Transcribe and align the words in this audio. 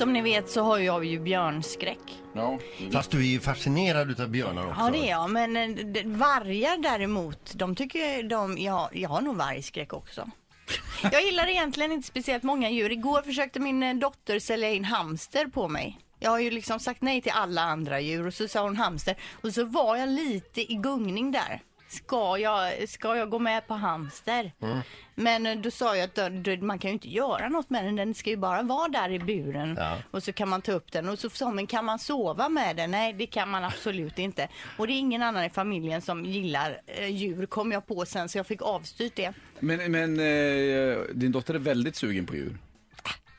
som 0.00 0.12
ni 0.12 0.22
vet 0.22 0.50
så 0.50 0.62
har 0.62 0.78
jag 0.78 1.04
ju 1.04 1.20
björnskräck. 1.20 1.98
Ja. 2.34 2.58
Fast 2.92 3.10
du 3.10 3.18
är 3.18 3.22
ju 3.24 3.40
fascinerad 3.40 4.10
utav 4.10 4.28
björnar 4.28 4.66
också. 4.68 4.80
Ja 4.80 4.90
det 4.90 4.98
är 4.98 5.10
jag, 5.10 5.30
men 5.30 5.56
eh, 5.56 5.68
d- 5.68 6.02
vargar 6.06 6.78
däremot, 6.82 7.52
de 7.54 7.74
tycker 7.76 8.22
de, 8.22 8.58
ja, 8.58 8.90
jag 8.92 9.08
har 9.08 9.20
nog 9.20 9.36
vargskräck 9.36 9.92
också. 9.92 10.30
Jag 11.12 11.22
gillar 11.24 11.48
egentligen 11.48 11.92
inte 11.92 12.08
speciellt 12.08 12.42
många 12.42 12.70
djur. 12.70 12.92
Igår 12.92 13.22
försökte 13.22 13.60
min 13.60 13.82
eh, 13.82 13.94
dotter 13.94 14.38
sälja 14.38 14.70
in 14.70 14.84
hamster 14.84 15.46
på 15.46 15.68
mig. 15.68 15.98
Jag 16.18 16.30
har 16.30 16.38
ju 16.40 16.50
liksom 16.50 16.80
sagt 16.80 17.02
nej 17.02 17.22
till 17.22 17.32
alla 17.34 17.62
andra 17.62 18.00
djur 18.00 18.26
och 18.26 18.34
så 18.34 18.48
sa 18.48 18.62
hon 18.62 18.76
hamster 18.76 19.16
och 19.42 19.54
så 19.54 19.64
var 19.64 19.96
jag 19.96 20.08
lite 20.08 20.72
i 20.72 20.74
gungning 20.74 21.32
där. 21.32 21.60
Ska 21.90 22.38
jag, 22.38 22.88
ska 22.88 23.16
jag 23.16 23.30
gå 23.30 23.38
med 23.38 23.66
på 23.66 23.74
hamster? 23.74 24.52
Men 25.14 25.46
eh, 25.46 25.56
då 25.58 25.70
sa 25.70 25.96
jag 25.96 26.04
att 26.04 26.34
då, 26.44 26.56
man 26.56 26.78
kan 26.78 26.88
ju 26.88 26.92
inte 26.92 27.08
göra 27.08 27.48
något 27.48 27.70
med 27.70 27.84
den, 27.84 27.96
den 27.96 28.14
ska 28.14 28.30
ju 28.30 28.36
bara 28.36 28.62
vara 28.62 28.88
där 28.88 29.10
i 29.10 29.18
buren 29.18 29.76
Ja. 29.78 29.96
och 30.10 30.22
så 30.22 30.32
kan 30.32 30.48
man 30.48 30.62
ta 30.62 30.72
upp 30.72 30.92
den 30.92 31.08
och 31.08 31.18
så 31.18 31.30
sa 31.30 31.44
hon, 31.44 31.54
men 31.56 31.66
kan 31.66 31.84
man 31.84 31.98
sova 31.98 32.48
med 32.48 32.76
den? 32.76 32.90
Nej, 32.90 33.12
det 33.12 33.26
kan 33.26 33.48
man 33.48 33.64
absolut 33.64 34.18
inte. 34.28 34.48
Och 34.76 34.86
det 34.86 34.92
är 34.92 34.98
ingen 34.98 35.22
annan 35.22 35.44
i 35.44 35.50
familjen 35.50 36.00
som 36.02 36.24
gillar 36.24 36.80
eh, 36.86 37.06
djur 37.06 37.46
kom 37.46 37.72
jag 37.72 37.86
på 37.86 38.04
sen 38.06 38.28
så 38.28 38.38
jag 38.38 38.46
fick 38.46 38.62
avstyrt 38.62 39.16
det. 39.16 39.32
Men, 39.60 39.92
men 39.92 40.20
eh, 40.20 40.98
din 41.14 41.32
dotter 41.32 41.54
är 41.54 41.58
väldigt 41.58 41.96
sugen 41.96 42.26
på 42.26 42.34
djur. 42.34 42.58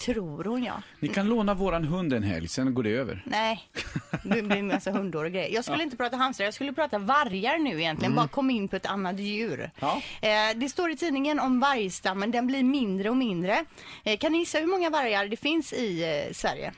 Tror 0.00 0.44
hon 0.44 0.64
ja. 0.64 0.82
Ni 1.00 1.08
kan 1.08 1.28
låna 1.28 1.54
våran 1.54 1.84
hund 1.84 2.12
en 2.12 2.22
helg, 2.22 2.48
sen 2.48 2.74
går 2.74 2.82
det 2.82 2.90
över. 2.90 3.22
Nej, 3.26 3.68
det 4.24 4.42
blir 4.42 4.56
en 4.56 4.66
massa 4.66 4.90
hundår 4.90 5.24
och 5.24 5.32
grejer. 5.32 5.54
Jag 5.54 5.64
skulle 5.64 5.82
inte 5.82 5.96
prata 5.96 6.16
hamstrar, 6.16 6.44
jag 6.44 6.54
skulle 6.54 6.72
prata 6.72 6.98
vargar 6.98 7.58
nu 7.58 7.80
egentligen. 7.80 8.14
Bara 8.14 8.28
kom 8.28 8.50
in 8.50 8.68
på 8.68 8.76
ett 8.76 8.86
annat 8.86 9.18
djur. 9.18 9.70
Ja. 9.80 10.02
Eh, 10.22 10.56
det 10.56 10.68
står 10.68 10.90
i 10.90 10.96
tidningen 10.96 11.40
om 11.40 11.60
vargstammen, 11.60 12.30
den 12.30 12.46
blir 12.46 12.64
mindre 12.64 13.10
och 13.10 13.16
mindre. 13.16 13.64
Eh, 14.04 14.18
kan 14.18 14.32
ni 14.32 14.38
gissa 14.38 14.58
hur 14.58 14.66
många 14.66 14.90
vargar 14.90 15.26
det 15.26 15.36
finns 15.36 15.72
i 15.72 16.02
eh, 16.02 16.32
Sverige? 16.32 16.72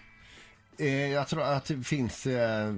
Eh, 0.79 1.13
jag 1.13 1.29
tror 1.29 1.43
att 1.43 1.65
det 1.65 1.83
finns 1.83 2.27
eh, 2.27 2.75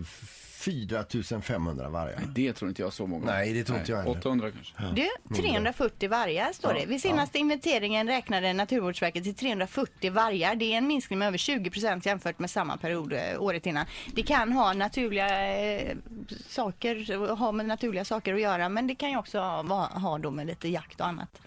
4500 0.65 1.89
vargar. 1.89 2.21
Det 2.35 2.53
tror 2.53 2.69
inte 2.69 2.83
jag 2.83 2.93
så 2.93 3.07
många. 3.07 3.27
Nej, 3.27 3.53
det 3.53 3.65
tror 3.65 3.79
inte 3.79 3.93
jag 3.93 3.99
heller. 3.99 4.19
800 4.19 4.51
kanske. 4.51 5.03
Du, 5.29 5.37
340 5.37 6.09
vargar 6.09 6.53
står 6.53 6.75
det. 6.75 6.87
Vid 6.87 7.01
senaste 7.01 7.39
inventeringen 7.39 8.07
räknade 8.07 8.53
Naturvårdsverket 8.53 9.25
till 9.25 9.35
340 9.35 10.13
vargar. 10.13 10.55
Det 10.55 10.73
är 10.73 10.79
en 10.79 10.87
minskning 10.87 11.19
med 11.19 11.29
över 11.29 11.39
20 11.39 11.71
procent 11.71 12.07
jämfört 12.07 12.39
med 12.39 12.51
samma 12.51 12.77
period 12.77 13.13
eh, 13.13 13.43
året 13.43 13.67
innan. 13.67 13.87
Det 14.15 14.23
kan 14.23 14.53
ha 14.53 14.73
naturliga 14.73 15.57
eh, 15.57 15.97
saker, 16.49 17.37
ha 17.37 17.53
med 17.53 17.67
naturliga 17.67 18.05
saker 18.05 18.35
att 18.35 18.41
göra, 18.41 18.69
men 18.69 18.87
det 18.87 18.95
kan 18.95 19.11
ju 19.11 19.17
också 19.19 19.39
ha, 19.39 19.87
ha 19.87 20.19
då 20.19 20.31
med 20.31 20.47
lite 20.47 20.69
jakt 20.69 21.01
och 21.01 21.07
annat. 21.07 21.41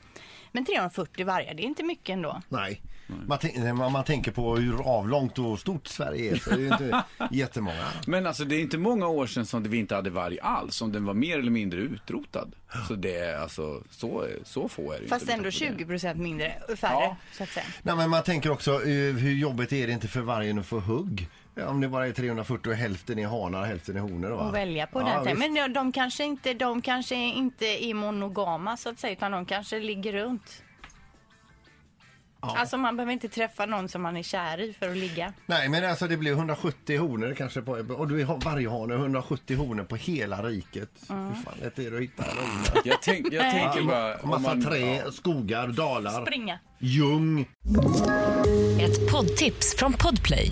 Men 0.58 0.66
340 0.66 1.26
vargar, 1.26 1.54
det 1.54 1.64
är 1.64 1.66
inte 1.68 1.84
mycket 1.84 2.10
ändå. 2.14 2.42
Nej. 2.50 2.82
Man, 3.28 3.40
när 3.56 3.74
man, 3.74 3.92
man 3.92 4.04
tänker 4.04 4.32
på 4.32 4.56
hur 4.56 4.82
avlångt 4.98 5.40
och 5.40 5.60
stort 5.60 5.88
Sverige 5.88 6.32
är 6.32 6.36
så 6.36 6.50
är 6.52 6.58
det 6.58 6.64
inte 6.68 7.04
jättemånga. 7.32 7.86
Men 8.08 8.28
alltså 8.28 8.46
det 8.46 8.56
är 8.56 8.60
inte 8.62 8.78
många 8.78 9.08
år 9.08 9.28
sedan 9.28 9.46
som 9.46 9.64
vi 9.64 9.78
inte 9.78 9.96
hade 9.96 10.10
varg 10.10 10.40
alls, 10.40 10.76
som 10.76 10.92
den 10.92 11.06
var 11.06 11.14
mer 11.14 11.40
eller 11.40 11.52
mindre 11.52 11.80
utrotad. 11.80 12.52
Så 12.88 12.96
det 12.96 13.18
är 13.18 13.38
alltså, 13.38 13.84
så, 13.90 14.28
så 14.44 14.68
få 14.70 14.94
är 14.94 15.00
det 15.02 15.08
Fast 15.08 15.22
inte 15.22 15.34
ändå 15.34 15.44
med 15.44 15.54
tanke 15.54 15.68
på 15.68 15.78
20 15.78 15.84
det. 15.84 15.86
procent 15.90 16.20
mindre, 16.20 16.54
färre 16.76 16.92
Ja. 16.92 17.18
så 17.32 17.44
att 17.44 17.50
säga. 17.50 17.66
Nej, 17.82 17.96
men 17.96 18.10
man 18.10 18.24
tänker 18.24 18.50
också 18.52 18.74
eh, 18.74 19.16
hur 19.16 19.34
jobbigt 19.34 19.74
är 19.74 19.88
det 19.88 19.94
inte 19.94 20.08
för 20.08 20.22
vargen 20.22 20.60
att 20.60 20.66
få 20.66 20.80
hugg? 20.80 21.28
Ja, 21.58 21.68
Om 21.68 21.82
det 21.82 21.88
bara 21.88 22.08
är 22.08 22.12
340 22.12 22.70
och 22.70 22.76
hälften 22.76 23.20
är 23.20 23.28
hanar 23.28 23.60
och 23.62 23.66
hälften 23.68 23.96
är 23.98 24.00
honor. 24.02 24.30
Va? 24.30 24.42
att 24.48 24.54
välja 24.54 24.88
på 24.88 25.02
ja, 25.02 25.06
den 25.06 25.24
visst. 25.26 25.40
Men 25.40 25.54
de, 25.54 25.68
de, 25.74 25.92
kanske 25.92 26.24
inte, 26.24 26.54
de 26.54 26.82
kanske 26.82 27.16
inte 27.16 27.66
är 27.86 27.94
monogama 27.94 28.78
så 28.78 28.90
att 28.90 29.00
säga, 29.00 29.14
utan 29.14 29.32
de 29.32 29.46
kanske 29.46 29.80
ligger 29.80 30.14
runt. 30.14 30.64
Alltså 32.40 32.78
man 32.78 32.98
behöver 32.98 33.14
inte 33.14 33.30
träffa 33.30 33.66
någon 33.66 33.90
som 33.90 34.02
man 34.02 34.18
är 34.18 34.24
kär 34.24 34.62
i 34.62 34.74
för 34.74 34.90
att 34.90 34.98
ligga. 34.98 35.34
Nej 35.46 35.70
men 35.70 35.86
alltså 35.90 36.08
det 36.08 36.18
blir 36.18 36.32
170 36.32 37.00
honor 37.00 37.34
kanske 37.38 37.62
på, 37.62 37.72
och 37.72 38.08
du 38.08 38.24
har 38.26 38.38
varje 38.46 38.70
hane 38.70 38.94
170 38.96 39.58
honor 39.58 39.84
på 39.84 39.96
hela 39.96 40.44
riket. 40.44 40.90
Mm. 41.10 41.28
Hur 41.28 41.36
fan 41.36 41.54
lätt 41.62 41.80
är 41.80 41.92
det 41.92 41.98
att 41.98 42.04
hitta 42.04 42.24
hona? 42.24 42.82
Jag, 42.86 43.02
tänk, 43.02 43.28
jag 43.34 43.52
tänker 43.52 43.84
bara... 43.84 44.16
Och 44.16 44.24
om 44.24 44.30
Massa 44.30 44.42
man- 44.56 44.64
trä, 44.66 44.78
ja. 45.06 45.12
skogar, 45.12 45.68
dalar, 45.68 46.22
Springa. 46.26 46.60
ljung. 46.80 47.50
Ett 48.82 49.12
poddtips 49.12 49.76
från 49.78 49.94
Podplay. 49.94 50.52